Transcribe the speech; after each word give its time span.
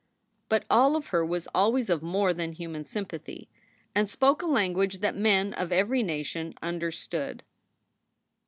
But 0.49 0.65
all 0.67 0.95
of 0.95 1.09
her 1.09 1.23
was 1.23 1.47
always 1.53 1.87
of 1.87 2.01
more 2.01 2.33
than 2.33 2.53
human 2.53 2.85
sympathy, 2.85 3.47
and 3.93 4.09
spoke 4.09 4.41
a 4.41 4.47
language 4.47 4.97
that 4.97 5.15
men 5.15 5.53
of 5.53 5.71
every 5.71 6.01
nation 6.01 6.55
understood. 6.63 7.43